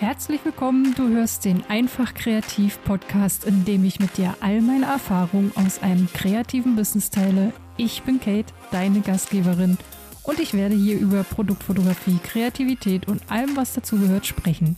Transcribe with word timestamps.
Herzlich 0.00 0.44
willkommen, 0.44 0.94
du 0.94 1.08
hörst 1.08 1.44
den 1.44 1.64
Einfach 1.68 2.14
Kreativ 2.14 2.78
Podcast, 2.84 3.44
in 3.44 3.64
dem 3.64 3.82
ich 3.82 3.98
mit 3.98 4.16
dir 4.16 4.36
all 4.38 4.60
meine 4.60 4.86
Erfahrungen 4.86 5.50
aus 5.56 5.82
einem 5.82 6.08
kreativen 6.12 6.76
Business 6.76 7.10
teile. 7.10 7.52
Ich 7.76 8.04
bin 8.04 8.20
Kate, 8.20 8.52
deine 8.70 9.00
Gastgeberin 9.00 9.76
und 10.22 10.38
ich 10.38 10.54
werde 10.54 10.76
hier 10.76 11.00
über 11.00 11.24
Produktfotografie, 11.24 12.20
Kreativität 12.22 13.08
und 13.08 13.28
allem, 13.28 13.56
was 13.56 13.72
dazugehört, 13.72 14.24
sprechen. 14.24 14.76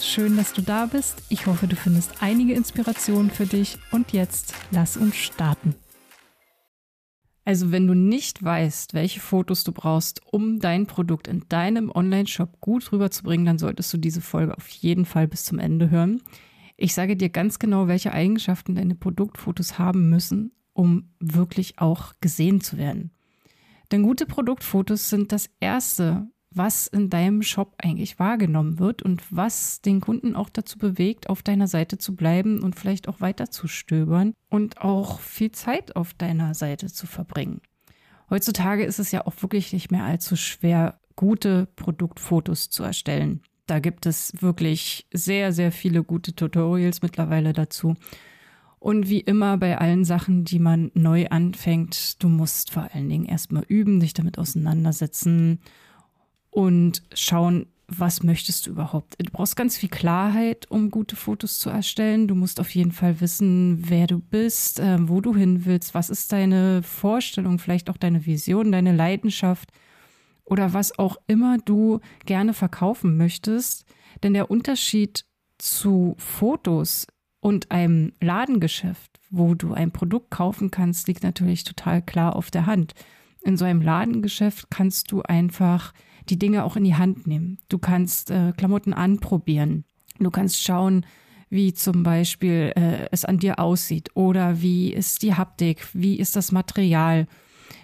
Schön, 0.00 0.38
dass 0.38 0.54
du 0.54 0.62
da 0.62 0.86
bist. 0.86 1.22
Ich 1.28 1.44
hoffe, 1.44 1.66
du 1.66 1.76
findest 1.76 2.22
einige 2.22 2.54
Inspirationen 2.54 3.30
für 3.30 3.44
dich 3.44 3.76
und 3.90 4.14
jetzt 4.14 4.54
lass 4.70 4.96
uns 4.96 5.16
starten. 5.16 5.74
Also 7.44 7.72
wenn 7.72 7.86
du 7.86 7.94
nicht 7.94 8.42
weißt, 8.42 8.94
welche 8.94 9.20
Fotos 9.20 9.64
du 9.64 9.72
brauchst, 9.72 10.20
um 10.32 10.60
dein 10.60 10.86
Produkt 10.86 11.26
in 11.26 11.42
deinem 11.48 11.90
Online-Shop 11.90 12.60
gut 12.60 12.92
rüberzubringen, 12.92 13.46
dann 13.46 13.58
solltest 13.58 13.92
du 13.92 13.98
diese 13.98 14.20
Folge 14.20 14.56
auf 14.56 14.68
jeden 14.68 15.04
Fall 15.04 15.26
bis 15.26 15.44
zum 15.44 15.58
Ende 15.58 15.90
hören. 15.90 16.22
Ich 16.76 16.94
sage 16.94 17.16
dir 17.16 17.30
ganz 17.30 17.58
genau, 17.58 17.88
welche 17.88 18.12
Eigenschaften 18.12 18.74
deine 18.74 18.94
Produktfotos 18.94 19.78
haben 19.78 20.08
müssen, 20.08 20.52
um 20.72 21.10
wirklich 21.18 21.78
auch 21.78 22.12
gesehen 22.20 22.60
zu 22.60 22.76
werden. 22.76 23.10
Denn 23.90 24.04
gute 24.04 24.24
Produktfotos 24.24 25.10
sind 25.10 25.32
das 25.32 25.50
Erste, 25.60 26.28
was 26.54 26.86
in 26.86 27.10
deinem 27.10 27.42
Shop 27.42 27.74
eigentlich 27.78 28.18
wahrgenommen 28.18 28.78
wird 28.78 29.02
und 29.02 29.22
was 29.30 29.80
den 29.80 30.00
Kunden 30.00 30.34
auch 30.34 30.48
dazu 30.48 30.78
bewegt, 30.78 31.28
auf 31.28 31.42
deiner 31.42 31.68
Seite 31.68 31.98
zu 31.98 32.14
bleiben 32.14 32.62
und 32.62 32.78
vielleicht 32.78 33.08
auch 33.08 33.20
weiter 33.20 33.50
zu 33.50 33.68
stöbern 33.68 34.34
und 34.48 34.80
auch 34.80 35.20
viel 35.20 35.52
Zeit 35.52 35.96
auf 35.96 36.14
deiner 36.14 36.54
Seite 36.54 36.86
zu 36.86 37.06
verbringen. 37.06 37.60
Heutzutage 38.30 38.84
ist 38.84 38.98
es 38.98 39.12
ja 39.12 39.26
auch 39.26 39.34
wirklich 39.42 39.72
nicht 39.72 39.90
mehr 39.90 40.04
allzu 40.04 40.36
schwer, 40.36 40.98
gute 41.16 41.66
Produktfotos 41.76 42.70
zu 42.70 42.82
erstellen. 42.82 43.42
Da 43.66 43.78
gibt 43.78 44.06
es 44.06 44.32
wirklich 44.40 45.06
sehr, 45.12 45.52
sehr 45.52 45.72
viele 45.72 46.02
gute 46.02 46.34
Tutorials 46.34 47.02
mittlerweile 47.02 47.52
dazu. 47.52 47.94
Und 48.78 49.08
wie 49.08 49.20
immer 49.20 49.58
bei 49.58 49.78
allen 49.78 50.04
Sachen, 50.04 50.44
die 50.44 50.58
man 50.58 50.90
neu 50.94 51.28
anfängt, 51.28 52.20
du 52.20 52.28
musst 52.28 52.72
vor 52.72 52.88
allen 52.92 53.08
Dingen 53.08 53.26
erstmal 53.26 53.62
üben, 53.68 54.00
dich 54.00 54.12
damit 54.12 54.38
auseinandersetzen 54.38 55.60
und 56.52 57.02
schauen, 57.14 57.66
was 57.88 58.22
möchtest 58.22 58.66
du 58.66 58.70
überhaupt? 58.70 59.16
Du 59.18 59.30
brauchst 59.32 59.56
ganz 59.56 59.76
viel 59.76 59.88
Klarheit, 59.88 60.70
um 60.70 60.90
gute 60.90 61.16
Fotos 61.16 61.58
zu 61.58 61.68
erstellen. 61.68 62.28
Du 62.28 62.34
musst 62.34 62.60
auf 62.60 62.74
jeden 62.74 62.92
Fall 62.92 63.20
wissen, 63.20 63.82
wer 63.88 64.06
du 64.06 64.20
bist, 64.20 64.78
äh, 64.78 64.96
wo 65.08 65.20
du 65.20 65.34
hin 65.34 65.64
willst, 65.64 65.94
was 65.94 66.10
ist 66.10 66.32
deine 66.32 66.82
Vorstellung, 66.82 67.58
vielleicht 67.58 67.90
auch 67.90 67.96
deine 67.96 68.24
Vision, 68.24 68.72
deine 68.72 68.94
Leidenschaft 68.94 69.70
oder 70.44 70.72
was 70.72 70.98
auch 70.98 71.16
immer 71.26 71.58
du 71.58 72.00
gerne 72.24 72.54
verkaufen 72.54 73.16
möchtest. 73.16 73.84
Denn 74.22 74.34
der 74.34 74.50
Unterschied 74.50 75.24
zu 75.58 76.14
Fotos 76.18 77.06
und 77.40 77.70
einem 77.70 78.12
Ladengeschäft, 78.20 79.20
wo 79.30 79.54
du 79.54 79.72
ein 79.72 79.90
Produkt 79.90 80.30
kaufen 80.30 80.70
kannst, 80.70 81.08
liegt 81.08 81.22
natürlich 81.22 81.64
total 81.64 82.02
klar 82.02 82.36
auf 82.36 82.50
der 82.50 82.66
Hand. 82.66 82.94
In 83.40 83.56
so 83.56 83.64
einem 83.64 83.82
Ladengeschäft 83.82 84.70
kannst 84.70 85.10
du 85.10 85.22
einfach 85.22 85.92
die 86.28 86.38
Dinge 86.38 86.64
auch 86.64 86.76
in 86.76 86.84
die 86.84 86.94
Hand 86.94 87.26
nehmen. 87.26 87.58
Du 87.68 87.78
kannst 87.78 88.30
äh, 88.30 88.52
Klamotten 88.56 88.92
anprobieren. 88.92 89.84
Du 90.18 90.30
kannst 90.30 90.62
schauen, 90.62 91.04
wie 91.50 91.74
zum 91.74 92.02
Beispiel 92.02 92.72
äh, 92.76 93.08
es 93.10 93.24
an 93.24 93.38
dir 93.38 93.58
aussieht 93.58 94.10
oder 94.14 94.62
wie 94.62 94.92
ist 94.92 95.22
die 95.22 95.34
Haptik, 95.34 95.86
wie 95.92 96.18
ist 96.18 96.34
das 96.36 96.52
Material, 96.52 97.26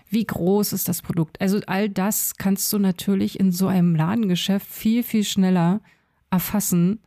wie 0.08 0.24
groß 0.24 0.72
ist 0.72 0.88
das 0.88 1.02
Produkt. 1.02 1.40
Also 1.40 1.60
all 1.66 1.90
das 1.90 2.36
kannst 2.36 2.72
du 2.72 2.78
natürlich 2.78 3.38
in 3.38 3.52
so 3.52 3.66
einem 3.66 3.94
Ladengeschäft 3.94 4.66
viel, 4.66 5.02
viel 5.02 5.24
schneller 5.24 5.80
erfassen 6.30 7.00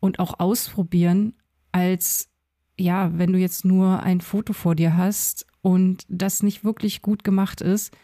und 0.00 0.18
auch 0.18 0.40
ausprobieren, 0.40 1.34
als 1.72 2.30
ja, 2.78 3.10
wenn 3.18 3.32
du 3.32 3.38
jetzt 3.38 3.64
nur 3.64 4.02
ein 4.02 4.20
Foto 4.20 4.52
vor 4.52 4.74
dir 4.74 4.96
hast 4.96 5.46
und 5.62 6.04
das 6.08 6.42
nicht 6.42 6.64
wirklich 6.64 7.02
gut 7.02 7.24
gemacht 7.24 7.60
ist, 7.60 7.96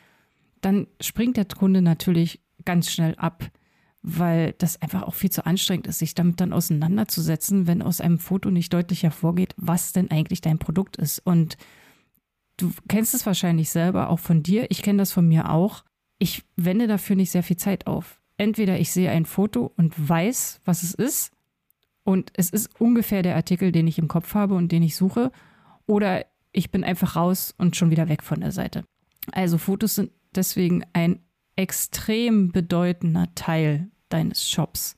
dann 0.61 0.87
springt 1.01 1.37
der 1.37 1.45
Kunde 1.45 1.83
natürlich 1.83 2.41
ganz 2.65 2.91
schnell 2.91 3.15
ab, 3.17 3.51
weil 4.03 4.55
das 4.59 4.81
einfach 4.83 5.03
auch 5.03 5.15
viel 5.15 5.31
zu 5.31 5.47
anstrengend 5.47 5.87
ist, 5.87 6.01
sich 6.01 6.15
damit 6.15 6.41
dann 6.41 6.53
auseinanderzusetzen, 6.53 7.67
wenn 7.67 7.83
aus 7.83 8.01
einem 8.01 8.19
Foto 8.19 8.51
nicht 8.51 8.73
deutlich 8.73 9.03
hervorgeht, 9.05 9.55
was 9.57 9.93
denn 9.93 10.11
eigentlich 10.11 10.41
dein 10.41 10.59
Produkt 10.59 10.97
ist. 10.97 11.21
Und 11.21 11.57
du 12.57 12.73
kennst 12.89 13.15
es 13.15 13.27
wahrscheinlich 13.27 13.71
selber 13.71 14.11
auch 14.11 14.19
von 14.19 14.43
dir, 14.43 14.67
ich 14.71 14.83
kenne 14.83 14.99
das 14.99 15.13
von 15.13 15.27
mir 15.27 15.51
auch. 15.51 15.85
Ich 16.19 16.45
wende 16.57 16.87
dafür 16.87 17.17
nicht 17.17 17.31
sehr 17.31 17.43
viel 17.43 17.57
Zeit 17.57 17.87
auf. 17.87 18.21
Entweder 18.37 18.79
ich 18.79 18.93
sehe 18.93 19.11
ein 19.11 19.27
Foto 19.27 19.73
und 19.77 20.09
weiß, 20.09 20.61
was 20.65 20.83
es 20.83 20.95
ist, 20.95 21.33
und 22.05 22.33
es 22.35 22.51
ist 22.51 22.81
ungefähr 22.81 23.23
der 23.23 23.37
Artikel, 23.37 23.73
den 23.73 23.87
ich 23.87 23.99
im 23.99 24.09
Kopf 24.09 24.35
habe 24.35 24.55
und 24.55 24.73
den 24.73 24.83
ich 24.83 24.97
suche, 24.97 25.31
oder 25.87 26.27
ich 26.53 26.71
bin 26.71 26.85
einfach 26.85 27.17
raus 27.17 27.55
und 27.59 27.77
schon 27.77 27.91
wieder 27.91 28.09
weg 28.09 28.23
von 28.23 28.41
der 28.41 28.53
Seite. 28.53 28.85
Also 29.31 29.59
Fotos 29.59 29.95
sind 29.95 30.11
deswegen 30.35 30.85
ein 30.93 31.21
extrem 31.57 32.53
bedeutender 32.53 33.35
Teil 33.35 33.91
deines 34.09 34.49
Shops. 34.49 34.97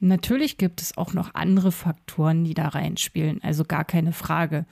Natürlich 0.00 0.58
gibt 0.58 0.82
es 0.82 0.96
auch 0.98 1.14
noch 1.14 1.34
andere 1.34 1.70
Faktoren, 1.70 2.44
die 2.44 2.54
da 2.54 2.68
reinspielen, 2.68 3.42
also 3.42 3.64
gar 3.64 3.84
keine 3.84 4.12
Frage. 4.12 4.66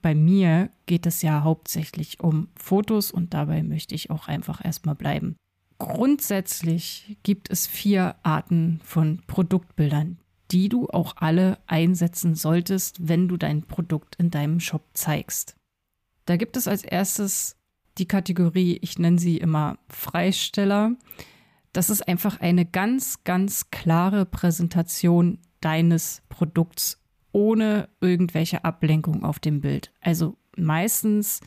Bei 0.00 0.14
mir 0.14 0.70
geht 0.86 1.04
es 1.04 1.20
ja 1.20 1.42
hauptsächlich 1.42 2.20
um 2.20 2.48
Fotos 2.56 3.10
und 3.10 3.34
dabei 3.34 3.62
möchte 3.62 3.94
ich 3.94 4.10
auch 4.10 4.28
einfach 4.28 4.64
erstmal 4.64 4.94
bleiben. 4.94 5.36
Grundsätzlich 5.78 7.18
gibt 7.22 7.50
es 7.50 7.66
vier 7.66 8.16
Arten 8.22 8.80
von 8.82 9.22
Produktbildern, 9.26 10.18
die 10.50 10.68
du 10.68 10.88
auch 10.88 11.16
alle 11.16 11.58
einsetzen 11.66 12.34
solltest, 12.34 13.08
wenn 13.08 13.28
du 13.28 13.36
dein 13.36 13.62
Produkt 13.62 14.16
in 14.16 14.30
deinem 14.30 14.60
Shop 14.60 14.86
zeigst. 14.94 15.56
Da 16.24 16.36
gibt 16.36 16.56
es 16.56 16.68
als 16.68 16.84
erstes 16.84 17.56
die 17.98 18.06
Kategorie, 18.06 18.78
ich 18.82 18.98
nenne 18.98 19.18
sie 19.18 19.36
immer 19.36 19.78
Freisteller. 19.88 20.92
Das 21.72 21.90
ist 21.90 22.06
einfach 22.06 22.40
eine 22.40 22.64
ganz, 22.64 23.24
ganz 23.24 23.70
klare 23.70 24.26
Präsentation 24.26 25.38
deines 25.60 26.22
Produkts 26.28 26.98
ohne 27.32 27.88
irgendwelche 28.00 28.64
Ablenkung 28.64 29.24
auf 29.24 29.38
dem 29.38 29.60
Bild. 29.60 29.92
Also 30.00 30.36
meistens 30.56 31.40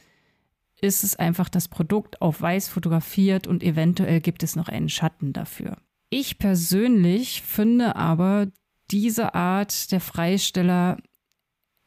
ist 0.82 1.04
es 1.04 1.16
einfach 1.16 1.50
das 1.50 1.68
Produkt 1.68 2.22
auf 2.22 2.42
weiß 2.42 2.68
fotografiert 2.68 3.48
und 3.48 3.64
eventuell 3.64 4.22
gibt 4.22 4.44
es 4.44 4.56
noch 4.56 4.68
einen 4.68 4.90
Schatten 4.90 5.34
dafür. 5.34 5.78
Ich 6.10 6.38
persönlich 6.38 7.42
finde 7.42 7.96
aber 7.96 8.48
diese 8.92 9.34
Art 9.34 9.92
der 9.92 10.00
Freisteller 10.00 10.98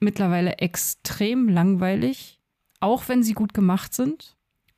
mittlerweile 0.00 0.58
extrem 0.58 1.48
langweilig, 1.48 2.40
auch 2.80 3.08
wenn 3.08 3.22
sie 3.22 3.34
gut 3.34 3.54
gemacht 3.54 3.94
sind. 3.94 4.35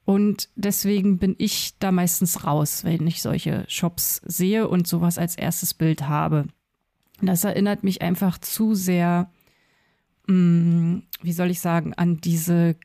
Und 0.08 0.48
deswegen 0.56 1.19
bin 1.19 1.34
ich 1.36 1.76
da 1.80 1.92
meistens 1.92 2.42
raus, 2.46 2.82
wenn 2.82 3.06
ich 3.06 3.20
solche 3.20 3.66
Shops 3.69 4.22
sehe 4.24 4.66
und 4.66 4.88
sowas 4.88 5.19
als 5.19 5.36
erstes 5.36 5.74
Bild 5.74 6.08
habe. 6.08 6.46
Das 7.20 7.44
erinnert 7.44 7.84
mich 7.84 8.00
einfach 8.00 8.38
zu 8.38 8.74
sehr, 8.74 9.30
mh, 10.26 10.34
mm, 10.34 11.02
wie 11.20 11.32
soll 11.32 11.50
ich 11.50 11.60
sagen, 11.60 11.92
an 11.92 12.22
diese 12.22 12.76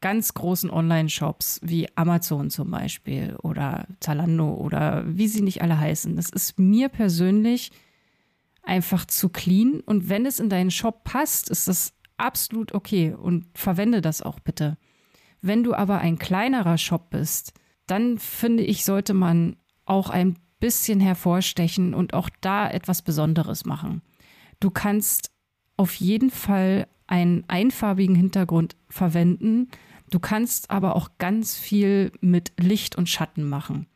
ganz 0.00 0.34
großen 0.34 0.70
Online-Shops 0.70 1.58
wie 1.64 1.88
Amazon 1.96 2.48
zum 2.48 2.70
Beispiel 2.70 3.34
oder 3.42 3.88
Zalando 3.98 4.54
oder 4.54 5.02
wie 5.04 5.26
sie 5.26 5.42
nicht 5.42 5.62
alle 5.62 5.80
heißen. 5.80 6.14
Das 6.14 6.30
ist 6.30 6.60
mir 6.60 6.88
persönlich 6.88 7.72
einfach 8.62 9.04
zu 9.04 9.30
clean. 9.30 9.80
Und 9.80 10.08
wenn 10.08 10.26
es 10.26 10.38
in 10.38 10.48
deinen 10.48 10.70
Shop 10.70 11.02
passt, 11.02 11.50
ist 11.50 11.66
das 11.66 11.92
absolut 12.18 12.72
okay 12.72 13.14
und 13.14 13.46
verwende 13.58 14.00
das 14.00 14.22
auch 14.22 14.38
bitte. 14.38 14.76
Wenn 15.40 15.62
du 15.62 15.74
aber 15.74 15.98
ein 15.98 16.18
kleinerer 16.18 16.78
Shop 16.78 17.10
bist, 17.10 17.52
dann 17.86 18.18
finde 18.18 18.62
ich, 18.62 18.84
sollte 18.84 19.14
man 19.14 19.56
auch 19.84 20.10
ein 20.10 20.38
bisschen 20.60 21.00
hervorstechen 21.00 21.94
und 21.94 22.14
auch 22.14 22.28
da 22.40 22.68
etwas 22.68 23.02
Besonderes 23.02 23.64
machen. 23.64 24.02
Du 24.60 24.70
kannst 24.70 25.30
auf 25.76 25.94
jeden 25.94 26.30
Fall 26.30 26.88
einen 27.06 27.44
einfarbigen 27.48 28.16
Hintergrund 28.16 28.76
verwenden. 28.88 29.68
Du 30.10 30.18
kannst 30.18 30.70
aber 30.70 30.96
auch 30.96 31.10
ganz 31.18 31.56
viel 31.56 32.12
mit 32.20 32.52
Licht 32.58 32.96
und 32.96 33.08
Schatten 33.08 33.48
machen. 33.48 33.86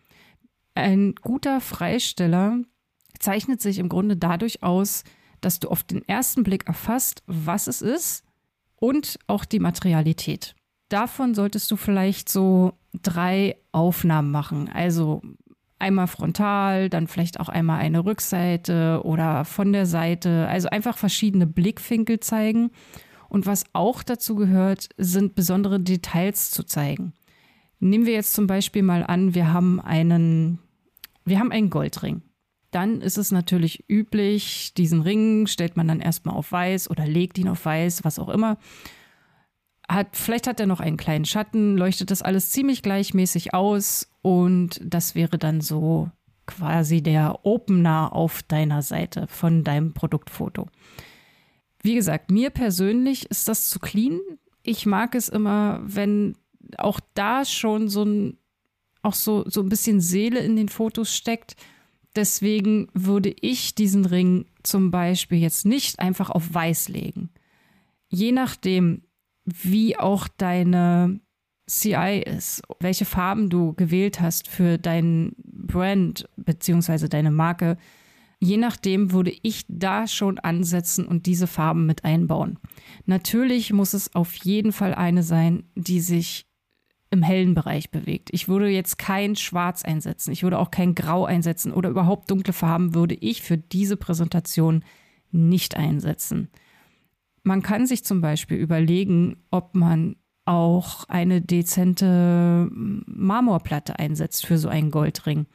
Ein 0.74 1.14
guter 1.20 1.60
Freisteller 1.60 2.58
zeichnet 3.18 3.60
sich 3.60 3.78
im 3.78 3.88
Grunde 3.88 4.16
dadurch 4.16 4.62
aus, 4.62 5.04
dass 5.40 5.60
du 5.60 5.68
auf 5.68 5.82
den 5.82 6.06
ersten 6.08 6.44
Blick 6.44 6.66
erfasst, 6.66 7.22
was 7.26 7.66
es 7.66 7.82
ist 7.82 8.24
und 8.76 9.18
auch 9.26 9.44
die 9.44 9.58
Materialität 9.58 10.54
davon 10.92 11.34
solltest 11.34 11.70
du 11.70 11.76
vielleicht 11.76 12.28
so 12.28 12.74
drei 13.02 13.56
Aufnahmen 13.72 14.30
machen. 14.30 14.68
Also 14.72 15.22
einmal 15.78 16.06
frontal, 16.06 16.88
dann 16.88 17.08
vielleicht 17.08 17.40
auch 17.40 17.48
einmal 17.48 17.80
eine 17.80 18.04
Rückseite 18.04 19.00
oder 19.04 19.44
von 19.44 19.72
der 19.72 19.86
Seite. 19.86 20.46
Also 20.48 20.68
einfach 20.68 20.96
verschiedene 20.96 21.46
Blickwinkel 21.46 22.20
zeigen. 22.20 22.70
Und 23.28 23.46
was 23.46 23.64
auch 23.72 24.02
dazu 24.02 24.36
gehört, 24.36 24.90
sind 24.98 25.34
besondere 25.34 25.80
Details 25.80 26.50
zu 26.50 26.64
zeigen. 26.64 27.14
Nehmen 27.80 28.06
wir 28.06 28.12
jetzt 28.12 28.34
zum 28.34 28.46
Beispiel 28.46 28.82
mal 28.82 29.02
an, 29.02 29.34
wir 29.34 29.52
haben 29.52 29.80
einen, 29.80 30.58
wir 31.24 31.40
haben 31.40 31.50
einen 31.50 31.70
Goldring. 31.70 32.22
Dann 32.70 33.00
ist 33.00 33.18
es 33.18 33.32
natürlich 33.32 33.84
üblich, 33.88 34.72
diesen 34.74 35.00
Ring 35.02 35.46
stellt 35.46 35.76
man 35.76 35.88
dann 35.88 36.00
erstmal 36.00 36.36
auf 36.36 36.52
weiß 36.52 36.90
oder 36.90 37.06
legt 37.06 37.38
ihn 37.38 37.48
auf 37.48 37.64
weiß, 37.64 38.04
was 38.04 38.18
auch 38.18 38.28
immer. 38.28 38.56
Hat, 39.94 40.16
vielleicht 40.16 40.46
hat 40.46 40.60
er 40.60 40.66
noch 40.66 40.80
einen 40.80 40.96
kleinen 40.96 41.24
Schatten, 41.24 41.76
leuchtet 41.76 42.10
das 42.10 42.22
alles 42.22 42.50
ziemlich 42.50 42.82
gleichmäßig 42.82 43.54
aus 43.54 44.10
und 44.22 44.80
das 44.82 45.14
wäre 45.14 45.38
dann 45.38 45.60
so 45.60 46.10
quasi 46.46 47.02
der 47.02 47.44
Opener 47.44 48.12
auf 48.12 48.42
deiner 48.42 48.82
Seite 48.82 49.26
von 49.28 49.64
deinem 49.64 49.92
Produktfoto. 49.92 50.68
Wie 51.82 51.94
gesagt, 51.94 52.30
mir 52.30 52.50
persönlich 52.50 53.30
ist 53.30 53.48
das 53.48 53.68
zu 53.68 53.78
clean. 53.80 54.20
Ich 54.62 54.86
mag 54.86 55.14
es 55.14 55.28
immer, 55.28 55.80
wenn 55.82 56.36
auch 56.78 57.00
da 57.14 57.44
schon 57.44 57.88
so 57.88 58.04
ein, 58.04 58.38
auch 59.02 59.14
so, 59.14 59.44
so 59.48 59.60
ein 59.60 59.68
bisschen 59.68 60.00
Seele 60.00 60.40
in 60.40 60.56
den 60.56 60.68
Fotos 60.68 61.14
steckt. 61.14 61.56
Deswegen 62.14 62.88
würde 62.94 63.34
ich 63.40 63.74
diesen 63.74 64.04
Ring 64.04 64.46
zum 64.62 64.90
Beispiel 64.90 65.38
jetzt 65.38 65.64
nicht 65.64 65.98
einfach 65.98 66.30
auf 66.30 66.54
weiß 66.54 66.88
legen. 66.88 67.30
Je 68.08 68.30
nachdem, 68.30 69.02
wie 69.44 69.98
auch 69.98 70.28
deine 70.28 71.20
CI 71.66 72.22
ist, 72.24 72.62
welche 72.80 73.04
Farben 73.04 73.48
du 73.48 73.72
gewählt 73.74 74.20
hast 74.20 74.48
für 74.48 74.78
dein 74.78 75.32
Brand 75.38 76.28
beziehungsweise 76.36 77.08
deine 77.08 77.30
Marke, 77.30 77.76
je 78.40 78.56
nachdem 78.56 79.12
würde 79.12 79.32
ich 79.42 79.64
da 79.68 80.06
schon 80.06 80.38
ansetzen 80.38 81.06
und 81.06 81.26
diese 81.26 81.46
Farben 81.46 81.86
mit 81.86 82.04
einbauen. 82.04 82.58
Natürlich 83.06 83.72
muss 83.72 83.94
es 83.94 84.14
auf 84.14 84.34
jeden 84.34 84.72
Fall 84.72 84.94
eine 84.94 85.22
sein, 85.22 85.64
die 85.76 86.00
sich 86.00 86.46
im 87.10 87.22
hellen 87.22 87.54
Bereich 87.54 87.90
bewegt. 87.90 88.30
Ich 88.32 88.48
würde 88.48 88.68
jetzt 88.68 88.98
kein 88.98 89.36
Schwarz 89.36 89.84
einsetzen, 89.84 90.32
ich 90.32 90.42
würde 90.42 90.58
auch 90.58 90.70
kein 90.70 90.94
Grau 90.94 91.24
einsetzen 91.24 91.72
oder 91.72 91.90
überhaupt 91.90 92.30
dunkle 92.30 92.52
Farben 92.52 92.94
würde 92.94 93.14
ich 93.14 93.42
für 93.42 93.58
diese 93.58 93.96
Präsentation 93.96 94.82
nicht 95.30 95.76
einsetzen. 95.76 96.48
Man 97.42 97.62
kann 97.62 97.86
sich 97.86 98.04
zum 98.04 98.20
Beispiel 98.20 98.56
überlegen, 98.56 99.36
ob 99.50 99.74
man 99.74 100.16
auch 100.44 101.04
eine 101.08 101.40
dezente 101.40 102.68
Marmorplatte 102.72 103.98
einsetzt 103.98 104.46
für 104.46 104.58
so 104.58 104.68
einen 104.68 104.90
Goldring. 104.90 105.46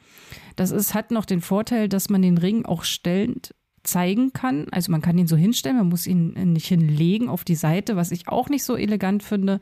Das 0.56 0.70
ist, 0.70 0.94
hat 0.94 1.10
noch 1.10 1.24
den 1.24 1.40
Vorteil, 1.40 1.88
dass 1.88 2.08
man 2.08 2.22
den 2.22 2.38
Ring 2.38 2.64
auch 2.64 2.84
stellend 2.84 3.54
zeigen 3.82 4.32
kann. 4.32 4.66
Also 4.70 4.90
man 4.90 5.02
kann 5.02 5.18
ihn 5.18 5.26
so 5.26 5.36
hinstellen, 5.36 5.76
man 5.76 5.88
muss 5.88 6.06
ihn 6.06 6.32
nicht 6.52 6.66
hinlegen 6.66 7.28
auf 7.28 7.44
die 7.44 7.54
Seite, 7.54 7.96
was 7.96 8.10
ich 8.10 8.28
auch 8.28 8.48
nicht 8.48 8.64
so 8.64 8.76
elegant 8.76 9.22
finde. 9.22 9.60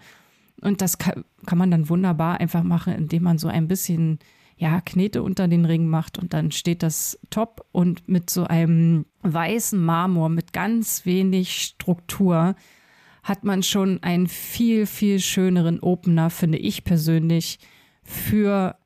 Und 0.60 0.80
das 0.80 0.98
kann, 0.98 1.24
kann 1.44 1.58
man 1.58 1.70
dann 1.70 1.88
wunderbar 1.88 2.40
einfach 2.40 2.62
machen, 2.62 2.94
indem 2.94 3.24
man 3.24 3.38
so 3.38 3.48
ein 3.48 3.68
bisschen 3.68 4.18
ja, 4.56 4.80
Knete 4.80 5.22
unter 5.22 5.48
den 5.48 5.64
Ring 5.66 5.86
macht 5.86 6.18
und 6.18 6.32
dann 6.32 6.50
steht 6.50 6.82
das 6.82 7.18
top 7.30 7.66
und 7.72 8.08
mit 8.08 8.30
so 8.30 8.44
einem 8.44 9.04
weißen 9.22 9.78
Marmor 9.82 10.30
mit 10.30 10.52
ganz 10.52 11.04
wenig 11.04 11.62
Struktur 11.62 12.54
hat 13.22 13.44
man 13.44 13.62
schon 13.62 14.02
einen 14.02 14.28
viel, 14.28 14.86
viel 14.86 15.18
schöneren 15.18 15.80
Opener, 15.80 16.30
finde 16.30 16.58
ich 16.58 16.84
persönlich, 16.84 17.58
für 18.02 18.76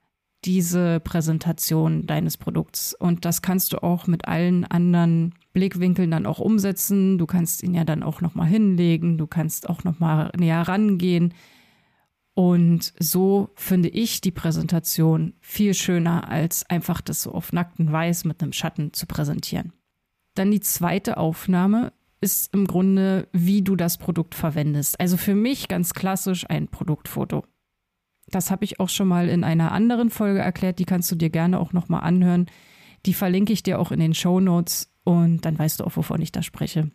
diese 0.46 0.98
Präsentation 1.00 2.06
deines 2.06 2.38
Produkts. 2.38 2.94
Und 2.94 3.26
das 3.26 3.42
kannst 3.42 3.74
du 3.74 3.82
auch 3.82 4.06
mit 4.06 4.26
allen 4.26 4.64
anderen 4.64 5.34
Blickwinkeln 5.52 6.10
dann 6.10 6.24
auch 6.24 6.38
umsetzen. 6.38 7.18
Du 7.18 7.26
kannst 7.26 7.62
ihn 7.62 7.74
ja 7.74 7.84
dann 7.84 8.02
auch 8.02 8.22
nochmal 8.22 8.46
hinlegen. 8.46 9.18
Du 9.18 9.26
kannst 9.26 9.68
auch 9.68 9.84
nochmal 9.84 10.30
näher 10.36 10.62
rangehen. 10.62 11.34
Und 12.40 12.94
so 12.98 13.50
finde 13.54 13.90
ich 13.90 14.22
die 14.22 14.30
Präsentation 14.30 15.34
viel 15.40 15.74
schöner, 15.74 16.30
als 16.30 16.64
einfach 16.70 17.02
das 17.02 17.20
so 17.20 17.32
auf 17.32 17.52
nackten 17.52 17.92
Weiß 17.92 18.24
mit 18.24 18.42
einem 18.42 18.54
Schatten 18.54 18.94
zu 18.94 19.04
präsentieren. 19.04 19.74
Dann 20.36 20.50
die 20.50 20.60
zweite 20.60 21.18
Aufnahme 21.18 21.92
ist 22.22 22.54
im 22.54 22.66
Grunde, 22.66 23.28
wie 23.32 23.60
du 23.60 23.76
das 23.76 23.98
Produkt 23.98 24.34
verwendest. 24.34 24.98
Also 24.98 25.18
für 25.18 25.34
mich 25.34 25.68
ganz 25.68 25.92
klassisch 25.92 26.48
ein 26.48 26.68
Produktfoto. 26.68 27.44
Das 28.30 28.50
habe 28.50 28.64
ich 28.64 28.80
auch 28.80 28.88
schon 28.88 29.08
mal 29.08 29.28
in 29.28 29.44
einer 29.44 29.72
anderen 29.72 30.08
Folge 30.08 30.40
erklärt, 30.40 30.78
die 30.78 30.86
kannst 30.86 31.12
du 31.12 31.16
dir 31.16 31.28
gerne 31.28 31.60
auch 31.60 31.74
nochmal 31.74 32.04
anhören. 32.04 32.46
Die 33.04 33.12
verlinke 33.12 33.52
ich 33.52 33.62
dir 33.62 33.78
auch 33.78 33.92
in 33.92 34.00
den 34.00 34.14
Show 34.14 34.40
Notes 34.40 34.90
und 35.04 35.44
dann 35.44 35.58
weißt 35.58 35.80
du 35.80 35.84
auch, 35.84 35.94
wovon 35.94 36.22
ich 36.22 36.32
da 36.32 36.42
spreche. 36.42 36.90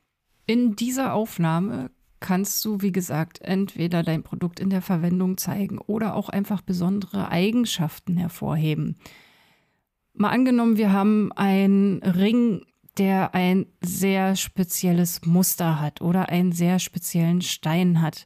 In 0.48 0.76
dieser 0.76 1.14
Aufnahme 1.14 1.92
kannst 2.20 2.64
du, 2.66 2.82
wie 2.82 2.92
gesagt, 2.92 3.42
entweder 3.42 4.04
dein 4.04 4.24
Produkt 4.24 4.60
in 4.60 4.70
der 4.70 4.82
Verwendung 4.82 5.38
zeigen 5.38 5.78
oder 5.78 6.16
auch 6.16 6.30
einfach 6.30 6.62
besondere 6.62 7.30
Eigenschaften 7.30 8.18
hervorheben. 8.18 8.98
Mal 10.14 10.30
angenommen, 10.30 10.78
wir 10.78 10.94
haben 10.94 11.32
einen 11.34 12.02
Ring 12.02 12.62
der 12.98 13.36
ein 13.36 13.66
sehr 13.82 14.36
spezielles 14.36 15.26
Muster 15.26 15.80
hat 15.80 16.02
oder 16.02 16.30
einen 16.30 16.52
sehr 16.52 16.80
speziellen 16.80 17.42
Stein 17.42 18.02
hat, 18.02 18.26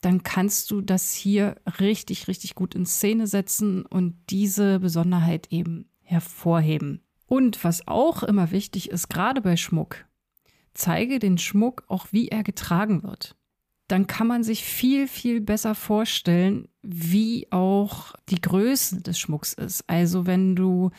dann 0.00 0.22
kannst 0.22 0.70
du 0.70 0.80
das 0.80 1.12
hier 1.12 1.56
richtig, 1.80 2.28
richtig 2.28 2.54
gut 2.54 2.74
in 2.74 2.86
Szene 2.86 3.26
setzen 3.26 3.86
und 3.86 4.16
diese 4.30 4.80
Besonderheit 4.80 5.46
eben 5.50 5.88
hervorheben. 6.02 7.02
Und 7.26 7.62
was 7.64 7.86
auch 7.88 8.22
immer 8.22 8.50
wichtig 8.50 8.90
ist, 8.90 9.08
gerade 9.08 9.40
bei 9.40 9.56
Schmuck, 9.56 10.04
zeige 10.74 11.18
den 11.18 11.38
Schmuck 11.38 11.84
auch, 11.88 12.06
wie 12.10 12.28
er 12.28 12.42
getragen 12.42 13.02
wird. 13.02 13.36
Dann 13.88 14.06
kann 14.06 14.26
man 14.26 14.42
sich 14.42 14.64
viel, 14.64 15.06
viel 15.06 15.40
besser 15.40 15.74
vorstellen, 15.74 16.68
wie 16.82 17.46
auch 17.50 18.14
die 18.28 18.40
Größe 18.40 19.02
des 19.02 19.18
Schmucks 19.18 19.52
ist. 19.52 19.84
Also 19.88 20.26
wenn 20.26 20.56
du 20.56 20.90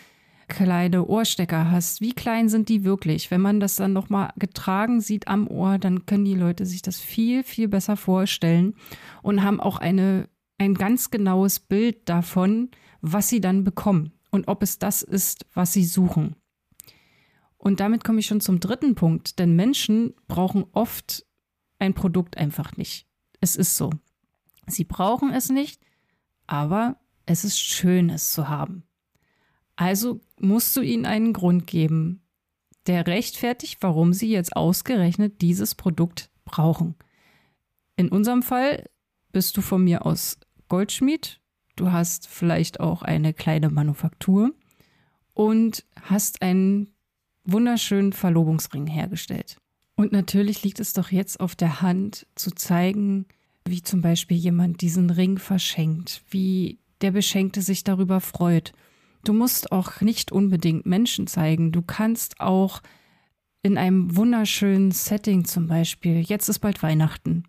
kleine 0.48 1.06
Ohrstecker 1.06 1.72
hast, 1.72 2.02
wie 2.02 2.14
klein 2.14 2.50
sind 2.50 2.70
die 2.70 2.84
wirklich? 2.84 3.31
Wenn 3.31 3.42
man 3.42 3.60
das 3.60 3.75
dann 3.75 3.94
nochmal 3.94 4.31
getragen 4.38 5.02
sieht 5.02 5.28
am 5.28 5.48
Ohr, 5.48 5.80
dann 5.80 6.06
können 6.06 6.26
die 6.26 6.36
Leute 6.36 6.66
sich 6.66 6.81
das 6.81 7.00
viel, 7.00 7.44
viel 7.44 7.68
besser 7.68 7.98
vorstellen 7.98 8.76
und 9.22 9.44
haben 9.44 9.60
auch 9.60 9.78
eine, 9.78 10.30
ein 10.58 10.76
ganz 10.76 11.10
genaues 11.10 11.60
Bild 11.60 12.08
davon, 12.08 12.69
was 13.02 13.30
sie 13.30 13.42
dann 13.42 13.64
bekommen 13.64 14.12
und 14.30 14.48
ob 14.48 14.64
es 14.64 14.80
das 14.80 15.02
ist, 15.02 15.46
was 15.54 15.74
sie 15.74 15.86
suchen. 15.86 16.36
Und 17.63 17.80
damit 17.80 18.04
komme 18.04 18.19
ich 18.19 18.25
schon 18.25 18.42
zum 18.42 18.60
dritten 18.60 18.94
Punkt, 18.94 19.39
denn 19.39 19.56
Menschen 19.56 20.13
brauchen 20.27 20.65
oft 20.74 21.25
ein 21.80 21.94
Produkt 21.94 22.36
einfach 22.36 22.75
nicht. 22.75 23.07
Es 23.39 23.56
ist 23.56 23.77
so. 23.77 23.89
Sie 24.68 24.83
brauchen 24.83 25.31
es 25.31 25.48
nicht, 25.48 25.80
aber 26.45 26.98
es 27.25 27.45
ist 27.45 27.57
schön, 27.57 28.10
es 28.10 28.33
zu 28.33 28.50
haben. 28.50 28.83
Also 29.77 30.19
musst 30.38 30.75
du 30.75 30.81
ihnen 30.81 31.06
einen 31.06 31.31
Grund 31.31 31.65
geben, 31.65 32.21
der 32.86 33.07
rechtfertigt, 33.07 33.78
warum 33.80 34.11
sie 34.11 34.30
jetzt 34.30 34.57
ausgerechnet 34.57 35.42
dieses 35.42 35.73
Produkt 35.73 36.31
brauchen. 36.44 36.95
In 37.95 38.09
unserem 38.09 38.44
Fall 38.44 38.90
bist 39.31 39.56
du 39.56 39.61
von 39.61 39.85
mir 39.85 40.06
aus 40.06 40.38
Goldschmied, 40.68 41.40
du 41.78 41.94
hast 41.94 42.28
vielleicht 42.28 42.81
auch 42.81 43.04
eine 43.04 43.33
kleine 43.33 43.69
Manufaktur 43.69 44.54
und 45.33 45.85
hast 46.02 46.42
einen 46.42 46.93
wunderschönen 47.45 48.14
Verlobungsring 48.14 48.88
hergestellt. 48.88 49.57
Und 49.95 50.12
natürlich 50.12 50.64
liegt 50.64 50.80
es 50.80 50.94
doch 50.94 51.12
jetzt 51.12 51.40
auf 51.40 51.56
der 51.56 51.81
Hand 51.81 52.26
zu 52.35 52.52
zeigen, 52.52 53.26
wie 53.66 53.81
zum 53.81 54.02
Beispiel 54.02 54.38
jemand 54.38 54.81
diesen 54.81 55.09
Ring 55.09 55.38
verschenkt, 55.38 56.23
wie 56.30 56.80
der 57.02 57.12
Beschenkte 57.12 57.62
sich 57.62 57.83
darüber 57.83 58.19
freut 58.21 58.73
Du 59.23 59.31
musst 59.31 59.71
auch 59.71 60.02
nicht 60.02 60.31
unbedingt 60.31 60.85
Menschen 60.85 61.28
zeigen. 61.28 61.71
Du 61.71 61.81
kannst 61.81 62.42
auch 62.42 62.81
in 63.62 63.78
einem 63.78 64.18
wunderschönen 64.18 64.92
Setting 64.92 65.45
zum 65.45 65.68
Beispiel, 65.68 66.19
jetzt 66.19 66.50
ist 66.50 66.59
bald 66.59 66.83
Weihnachten, 66.83 67.44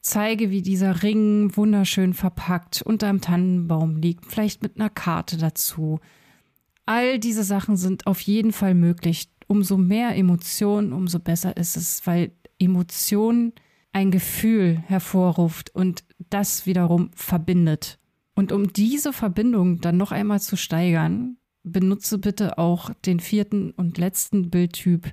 zeige, 0.00 0.50
wie 0.50 0.62
dieser 0.62 1.02
Ring 1.02 1.56
wunderschön 1.56 2.14
verpackt 2.14 2.82
unter 2.82 3.08
einem 3.08 3.20
Tannenbaum 3.20 3.96
liegt, 3.96 4.26
vielleicht 4.26 4.62
mit 4.62 4.78
einer 4.78 4.90
Karte 4.90 5.36
dazu. 5.36 5.98
All 6.86 7.18
diese 7.18 7.44
Sachen 7.44 7.76
sind 7.76 8.06
auf 8.06 8.20
jeden 8.20 8.52
Fall 8.52 8.74
möglich. 8.74 9.30
Umso 9.46 9.76
mehr 9.76 10.16
Emotionen, 10.16 10.92
umso 10.92 11.18
besser 11.18 11.56
ist 11.56 11.76
es, 11.76 12.06
weil 12.06 12.32
Emotion 12.58 13.52
ein 13.92 14.10
Gefühl 14.10 14.82
hervorruft 14.86 15.74
und 15.74 16.04
das 16.30 16.66
wiederum 16.66 17.10
verbindet. 17.14 17.98
Und 18.34 18.52
um 18.52 18.72
diese 18.72 19.12
Verbindung 19.12 19.80
dann 19.80 19.98
noch 19.98 20.12
einmal 20.12 20.40
zu 20.40 20.56
steigern, 20.56 21.36
benutze 21.62 22.18
bitte 22.18 22.58
auch 22.58 22.90
den 23.04 23.20
vierten 23.20 23.72
und 23.72 23.98
letzten 23.98 24.50
Bildtyp. 24.50 25.12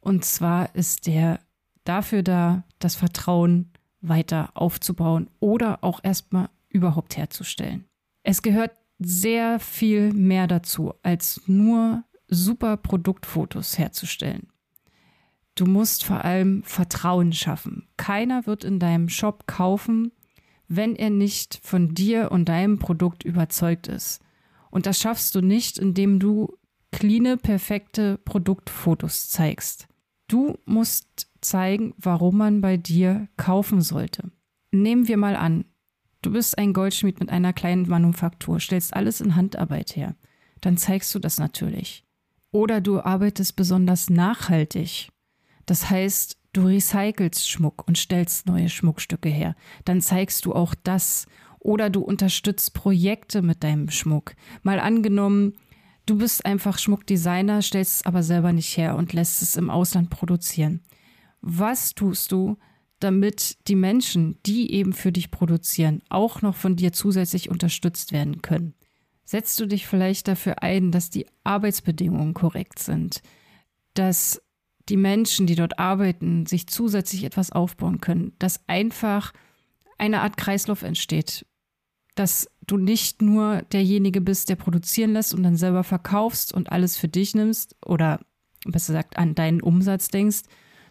Und 0.00 0.24
zwar 0.24 0.74
ist 0.74 1.06
der 1.06 1.40
dafür 1.84 2.22
da, 2.22 2.64
das 2.78 2.94
Vertrauen 2.94 3.72
weiter 4.00 4.50
aufzubauen 4.54 5.28
oder 5.40 5.82
auch 5.82 6.00
erstmal 6.02 6.50
überhaupt 6.68 7.16
herzustellen. 7.16 7.86
Es 8.22 8.42
gehört 8.42 8.72
sehr 9.00 9.58
viel 9.58 10.12
mehr 10.12 10.46
dazu, 10.46 10.94
als 11.02 11.40
nur 11.46 12.04
super 12.28 12.76
Produktfotos 12.76 13.78
herzustellen. 13.78 14.48
Du 15.54 15.66
musst 15.66 16.04
vor 16.04 16.24
allem 16.24 16.62
Vertrauen 16.62 17.32
schaffen. 17.32 17.88
Keiner 17.96 18.46
wird 18.46 18.64
in 18.64 18.78
deinem 18.78 19.08
Shop 19.08 19.46
kaufen, 19.46 20.12
wenn 20.68 20.94
er 20.94 21.10
nicht 21.10 21.58
von 21.62 21.94
dir 21.94 22.30
und 22.30 22.48
deinem 22.48 22.78
Produkt 22.78 23.24
überzeugt 23.24 23.88
ist. 23.88 24.20
Und 24.70 24.86
das 24.86 25.00
schaffst 25.00 25.34
du 25.34 25.40
nicht, 25.40 25.78
indem 25.78 26.20
du 26.20 26.56
cleane, 26.92 27.36
perfekte 27.36 28.18
Produktfotos 28.18 29.28
zeigst. 29.28 29.88
Du 30.28 30.58
musst 30.64 31.28
zeigen, 31.40 31.94
warum 31.98 32.36
man 32.36 32.60
bei 32.60 32.76
dir 32.76 33.28
kaufen 33.36 33.80
sollte. 33.80 34.30
Nehmen 34.70 35.08
wir 35.08 35.16
mal 35.16 35.34
an, 35.34 35.64
du 36.22 36.32
bist 36.32 36.58
ein 36.58 36.72
Goldschmied 36.72 37.20
mit 37.20 37.30
einer 37.30 37.52
kleinen 37.52 37.88
Manufaktur, 37.88 38.60
stellst 38.60 38.94
alles 38.94 39.20
in 39.20 39.36
Handarbeit 39.36 39.96
her. 39.96 40.16
Dann 40.60 40.76
zeigst 40.76 41.14
du 41.14 41.18
das 41.18 41.38
natürlich. 41.38 42.04
Oder 42.52 42.80
du 42.80 43.00
arbeitest 43.00 43.56
besonders 43.56 44.10
nachhaltig. 44.10 45.10
Das 45.66 45.88
heißt, 45.88 46.36
du 46.52 46.66
recycelst 46.66 47.48
Schmuck 47.48 47.86
und 47.86 47.96
stellst 47.96 48.46
neue 48.46 48.68
Schmuckstücke 48.68 49.28
her. 49.28 49.54
Dann 49.84 50.00
zeigst 50.00 50.44
du 50.44 50.54
auch 50.54 50.74
das. 50.82 51.26
Oder 51.60 51.90
du 51.90 52.00
unterstützt 52.00 52.74
Projekte 52.74 53.42
mit 53.42 53.62
deinem 53.62 53.90
Schmuck. 53.90 54.34
Mal 54.62 54.80
angenommen, 54.80 55.54
du 56.06 56.18
bist 56.18 56.44
einfach 56.44 56.78
Schmuckdesigner, 56.78 57.62
stellst 57.62 57.96
es 57.96 58.06
aber 58.06 58.22
selber 58.22 58.52
nicht 58.52 58.76
her 58.76 58.96
und 58.96 59.12
lässt 59.12 59.42
es 59.42 59.56
im 59.56 59.70
Ausland 59.70 60.10
produzieren. 60.10 60.82
Was 61.42 61.94
tust 61.94 62.32
du, 62.32 62.56
damit 63.00 63.56
die 63.68 63.74
Menschen, 63.74 64.38
die 64.46 64.72
eben 64.72 64.92
für 64.92 65.10
dich 65.10 65.30
produzieren, 65.30 66.02
auch 66.08 66.42
noch 66.42 66.54
von 66.54 66.76
dir 66.76 66.92
zusätzlich 66.92 67.50
unterstützt 67.50 68.12
werden 68.12 68.42
können? 68.42 68.74
Setzt 69.24 69.58
du 69.60 69.66
dich 69.66 69.86
vielleicht 69.86 70.28
dafür 70.28 70.62
ein, 70.62 70.90
dass 70.92 71.10
die 71.10 71.26
Arbeitsbedingungen 71.44 72.34
korrekt 72.34 72.78
sind, 72.78 73.22
dass 73.94 74.42
die 74.88 74.96
Menschen, 74.96 75.46
die 75.46 75.54
dort 75.54 75.78
arbeiten, 75.78 76.46
sich 76.46 76.66
zusätzlich 76.66 77.24
etwas 77.24 77.52
aufbauen 77.52 78.00
können, 78.00 78.32
dass 78.38 78.68
einfach 78.68 79.32
eine 79.98 80.22
Art 80.22 80.36
Kreislauf 80.36 80.82
entsteht, 80.82 81.46
dass 82.14 82.50
du 82.66 82.76
nicht 82.76 83.22
nur 83.22 83.62
derjenige 83.72 84.20
bist, 84.20 84.48
der 84.48 84.56
produzieren 84.56 85.12
lässt 85.12 85.32
und 85.32 85.42
dann 85.42 85.56
selber 85.56 85.84
verkaufst 85.84 86.52
und 86.52 86.72
alles 86.72 86.96
für 86.96 87.08
dich 87.08 87.34
nimmst 87.34 87.76
oder 87.84 88.20
besser 88.66 88.92
gesagt 88.92 89.16
an 89.16 89.34
deinen 89.34 89.62
Umsatz 89.62 90.08
denkst, 90.08 90.42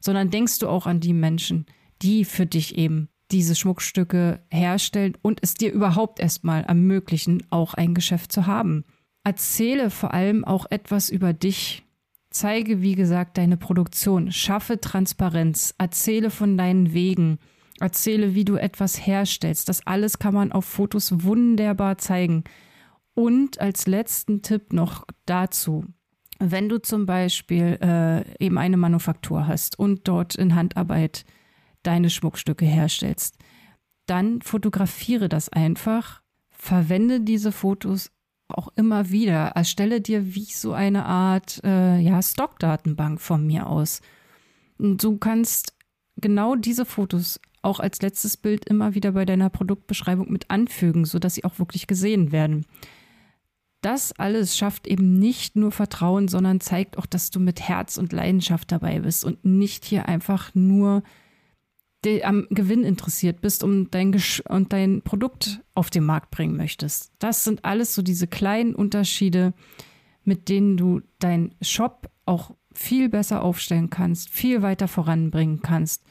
sondern 0.02 0.30
denkst 0.30 0.60
du 0.60 0.68
auch 0.68 0.86
an 0.86 1.00
die 1.00 1.14
Menschen, 1.14 1.66
die 2.02 2.26
für 2.26 2.46
dich 2.46 2.78
eben 2.78 3.10
diese 3.32 3.56
Schmuckstücke 3.56 4.40
herstellen 4.50 5.18
und 5.22 5.40
es 5.42 5.54
dir 5.54 5.72
überhaupt 5.72 6.20
erstmal 6.20 6.64
ermöglichen, 6.64 7.44
auch 7.50 7.74
ein 7.74 7.94
Geschäft 7.94 8.32
zu 8.32 8.48
haben. 8.48 8.86
Erzähle 9.24 9.90
vor 9.90 10.14
allem 10.14 10.44
auch 10.44 10.66
etwas 10.70 11.10
über 11.10 11.34
dich. 11.34 11.84
Zeige, 12.32 12.82
wie 12.82 12.96
gesagt, 12.96 13.38
deine 13.38 13.58
Produktion. 13.58 14.32
Schaffe 14.32 14.80
Transparenz. 14.80 15.76
Erzähle 15.78 16.30
von 16.30 16.58
deinen 16.58 16.94
Wegen. 16.94 17.40
Erzähle, 17.80 18.36
wie 18.36 18.46
du 18.46 18.56
etwas 18.56 19.06
herstellst. 19.06 19.70
Das 19.70 19.86
alles 19.86 20.20
kann 20.20 20.34
man 20.34 20.52
auf 20.52 20.66
Fotos 20.66 21.24
wunderbar 21.24 21.98
zeigen. 21.98 22.44
Und 23.14 23.60
als 23.60 23.88
letzten 23.88 24.42
Tipp 24.42 24.74
noch 24.74 25.06
dazu, 25.26 25.86
wenn 26.40 26.70
du 26.70 26.82
zum 26.82 27.06
Beispiel 27.06 27.78
äh, 27.82 28.44
eben 28.44 28.58
eine 28.58 28.78
Manufaktur 28.78 29.46
hast 29.46 29.78
und 29.78 30.08
dort 30.08 30.36
in 30.36 30.56
Handarbeit 30.56 31.26
deine 31.84 32.10
Schmuckstücke 32.10 32.66
herstellst, 32.66 33.38
dann 34.06 34.42
fotografiere 34.42 35.30
das 35.30 35.50
einfach, 35.50 36.22
verwende 36.50 37.22
diese 37.22 37.52
Fotos 37.52 38.12
auch 38.48 38.70
immer 38.76 39.12
wieder, 39.12 39.52
erstelle 39.56 40.02
dir 40.02 40.34
wie 40.34 40.46
so 40.46 40.74
eine 40.74 41.06
Art 41.06 41.62
äh, 41.64 42.00
ja, 42.00 42.22
Stockdatenbank 42.22 43.22
von 43.22 43.46
mir 43.46 43.68
aus. 43.68 44.02
Und 44.78 45.04
du 45.04 45.18
kannst 45.18 45.76
genau 46.18 46.56
diese 46.56 46.86
Fotos 46.86 47.40
auch 47.62 47.80
als 47.80 48.02
letztes 48.02 48.38
Bild 48.38 48.66
immer 48.66 48.96
wieder 48.96 49.12
bei 49.12 49.26
deiner 49.26 49.50
Produktbeschreibung 49.50 50.32
mit 50.32 50.50
anfügen, 50.50 51.06
sodass 51.06 51.36
sie 51.36 51.44
auch 51.44 51.60
wirklich 51.60 51.88
gesehen 51.88 52.32
werden. 52.32 52.66
Das 53.82 54.12
alles 54.14 54.58
schafft 54.58 54.88
eben 54.88 55.20
nicht 55.20 55.56
nur 55.56 55.72
Vertrauen, 55.72 56.28
sondern 56.28 56.60
zeigt 56.60 56.98
auch, 56.98 57.06
dass 57.06 57.32
du 57.32 57.40
mit 57.40 57.62
Herz 57.62 57.98
und 57.98 58.12
Leidenschaft 58.12 58.72
dabei 58.72 59.00
bist 59.00 59.24
und 59.24 59.46
nicht 59.46 59.86
hier 59.86 60.08
einfach 60.08 60.54
nur 60.54 61.04
am 62.24 62.48
Gewinn 62.50 62.84
interessiert 62.84 63.42
bist 63.42 63.64
und 63.64 63.92
dein, 63.92 64.12
Gesch 64.12 64.42
und 64.48 64.72
dein 64.72 65.02
Produkt 65.02 65.62
auf 65.74 65.90
den 65.90 66.06
Markt 66.06 66.32
bringen 66.32 66.56
möchtest. 66.56 67.12
Das 67.20 67.44
sind 67.44 67.66
alles 67.66 67.94
so 67.94 68.02
diese 68.02 68.28
kleinen 68.28 68.74
Unterschiede, 68.74 69.54
mit 70.24 70.48
denen 70.50 70.78
du 70.78 71.02
deinen 71.20 71.56
Shop 71.62 72.10
auch 72.26 72.56
viel 72.74 73.10
besser 73.10 73.44
aufstellen 73.44 73.90
kannst, 73.90 74.30
viel 74.30 74.62
weiter 74.62 74.88
voranbringen 74.88 75.62
kannst. 75.62 76.06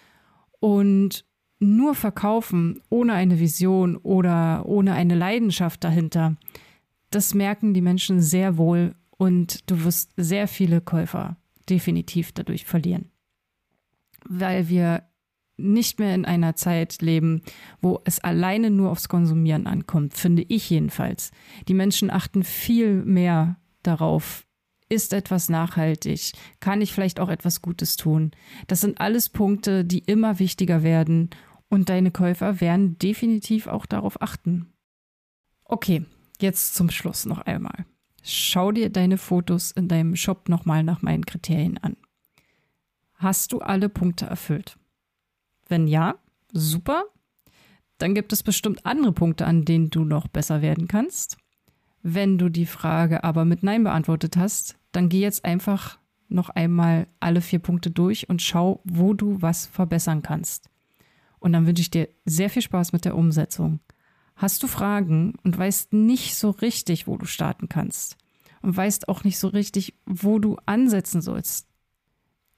Und 0.61 1.25
nur 1.61 1.95
verkaufen 1.95 2.83
ohne 2.91 3.15
eine 3.15 3.41
Vision 3.41 3.97
oder 3.97 4.67
ohne 4.67 4.93
eine 4.93 5.15
Leidenschaft 5.15 5.83
dahinter, 5.85 6.37
das 7.11 7.35
merken 7.35 7.75
die 7.75 7.81
Menschen 7.81 8.21
sehr 8.21 8.59
wohl 8.59 8.95
und 9.17 9.71
du 9.71 9.85
wirst 9.85 10.13
sehr 10.17 10.47
viele 10.47 10.81
Käufer 10.81 11.37
definitiv 11.69 12.33
dadurch 12.33 12.65
verlieren. 12.65 13.11
Weil 14.25 14.69
wir 14.69 15.08
nicht 15.59 15.99
mehr 15.99 16.15
in 16.15 16.25
einer 16.25 16.55
Zeit 16.57 17.03
leben, 17.03 17.43
wo 17.81 18.01
es 18.05 18.21
alleine 18.21 18.71
nur 18.71 18.91
aufs 18.91 19.09
Konsumieren 19.09 19.67
ankommt, 19.67 20.15
finde 20.15 20.45
ich 20.49 20.71
jedenfalls. 20.71 21.33
Die 21.67 21.75
Menschen 21.75 22.11
achten 22.11 22.45
viel 22.45 23.03
mehr 23.05 23.57
darauf, 23.83 24.47
ist 24.89 25.13
etwas 25.13 25.51
nachhaltig? 25.51 26.33
Kann 26.61 26.81
ich 26.81 26.95
vielleicht 26.95 27.21
auch 27.21 27.29
etwas 27.29 27.61
Gutes 27.61 27.97
tun? 27.97 28.31
Das 28.69 28.81
sind 28.81 29.01
alles 29.01 29.29
Punkte, 29.29 29.85
die 29.85 29.99
immer 29.99 30.39
wichtiger 30.39 30.83
werden 30.83 31.31
und 31.69 31.91
deine 31.91 32.11
Käufer 32.11 32.61
werden 32.61 32.99
definitiv 32.99 33.67
auch 33.67 33.85
darauf 33.85 34.23
achten. 34.23 34.73
Okay, 35.65 36.07
jetzt 36.41 36.75
zum 36.75 36.91
Schluss 36.91 37.27
noch 37.27 37.41
einmal. 37.41 37.85
Schau 38.23 38.73
dir 38.73 38.91
deine 38.91 39.19
Fotos 39.19 39.71
in 39.73 39.89
deinem 39.89 40.17
Shop 40.17 40.49
nochmal 40.49 40.83
nach 40.83 41.03
meinen 41.03 41.27
Kriterien 41.27 41.79
an. 41.79 41.97
Hast 43.15 43.53
du 43.53 43.61
alle 43.61 43.89
Punkte 43.89 44.27
erfüllt? 44.27 44.79
Wenn 45.69 45.87
ja, 45.87 46.17
super. 46.53 47.05
Dann 47.99 48.15
gibt 48.15 48.33
es 48.33 48.43
bestimmt 48.43 48.87
andere 48.87 49.13
Punkte, 49.13 49.47
an 49.47 49.65
denen 49.65 49.91
du 49.91 50.05
noch 50.05 50.29
besser 50.29 50.63
werden 50.63 50.89
kannst. 50.89 51.37
Wenn 52.03 52.39
du 52.39 52.49
die 52.49 52.67
Frage 52.67 53.25
aber 53.25 53.45
mit 53.45 53.63
Nein 53.63 53.85
beantwortet 53.85 54.37
hast, 54.37 54.77
dann 54.93 55.09
geh 55.09 55.21
jetzt 55.21 55.45
einfach 55.45 55.99
noch 56.29 56.49
einmal 56.51 57.07
alle 57.21 57.41
vier 57.41 57.59
Punkte 57.59 57.91
durch 57.91 58.29
und 58.29 58.43
schau, 58.43 58.81
wo 58.85 59.15
du 59.15 59.43
was 59.43 59.67
verbessern 59.67 60.23
kannst. 60.23 60.71
Und 61.39 61.53
dann 61.53 61.67
wünsche 61.67 61.83
ich 61.83 61.91
dir 61.91 62.09
sehr 62.25 62.51
viel 62.51 62.63
Spaß 62.63 62.93
mit 62.93 63.05
der 63.05 63.17
Umsetzung. 63.17 63.81
Hast 64.37 64.63
du 64.63 64.69
Fragen 64.69 65.35
und 65.43 65.59
weißt 65.59 65.93
nicht 65.93 66.37
so 66.37 66.51
richtig, 66.51 67.07
wo 67.07 67.17
du 67.17 67.27
starten 67.27 67.69
kannst 67.69 68.17
und 68.63 68.77
weißt 68.77 69.09
auch 69.09 69.25
nicht 69.25 69.39
so 69.39 69.49
richtig, 69.49 69.95
wo 70.07 70.39
du 70.39 70.57
ansetzen 70.67 71.21
sollst, 71.21 71.68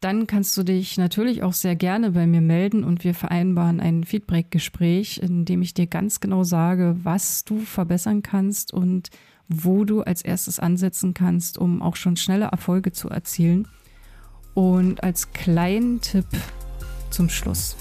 dann 0.00 0.26
kannst 0.26 0.56
du 0.56 0.62
dich 0.62 0.96
natürlich 0.96 1.42
auch 1.42 1.52
sehr 1.52 1.76
gerne 1.76 2.12
bei 2.12 2.26
mir 2.26 2.40
melden 2.40 2.84
und 2.84 3.04
wir 3.04 3.14
vereinbaren 3.14 3.80
ein 3.80 4.04
Feedback-Gespräch, 4.04 5.18
in 5.22 5.44
dem 5.44 5.60
ich 5.60 5.74
dir 5.74 5.86
ganz 5.86 6.20
genau 6.20 6.42
sage, 6.42 6.96
was 7.02 7.44
du 7.44 7.58
verbessern 7.58 8.22
kannst 8.22 8.72
und 8.72 9.10
wo 9.48 9.84
du 9.84 10.00
als 10.00 10.22
erstes 10.22 10.58
ansetzen 10.58 11.12
kannst, 11.12 11.58
um 11.58 11.82
auch 11.82 11.96
schon 11.96 12.16
schnelle 12.16 12.46
Erfolge 12.46 12.92
zu 12.92 13.10
erzielen. 13.10 13.68
Und 14.54 15.02
als 15.02 15.32
kleinen 15.32 16.00
Tipp 16.00 16.26
zum 17.10 17.28
Schluss. 17.28 17.76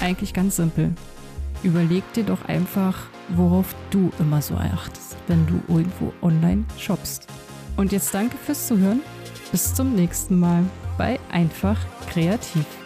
Eigentlich 0.00 0.34
ganz 0.34 0.56
simpel. 0.56 0.92
Überleg 1.62 2.04
dir 2.12 2.24
doch 2.24 2.44
einfach, 2.46 3.06
worauf 3.30 3.74
du 3.90 4.10
immer 4.18 4.42
so 4.42 4.56
achtest, 4.56 5.16
wenn 5.26 5.46
du 5.46 5.60
irgendwo 5.68 6.12
online 6.20 6.64
shoppst. 6.78 7.28
Und 7.76 7.92
jetzt 7.92 8.12
danke 8.12 8.36
fürs 8.36 8.66
Zuhören. 8.66 9.00
Bis 9.52 9.74
zum 9.74 9.94
nächsten 9.94 10.38
Mal 10.38 10.64
bei 11.00 11.18
Einfach 11.30 11.78
Kreativ. 12.10 12.79